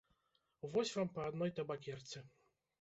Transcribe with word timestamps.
Вось 0.77 0.95
вам 0.95 1.13
па 1.19 1.27
адной 1.33 1.55
табакерцы! 1.61 2.27